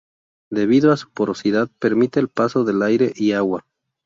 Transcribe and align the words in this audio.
Debido 0.49 0.91
a 0.91 0.97
su 0.97 1.11
porosidad 1.11 1.69
permite 1.77 2.19
el 2.19 2.27
paso 2.27 2.63
del 2.63 2.81
aire 2.81 3.13
y 3.15 3.33
agua. 3.33 3.67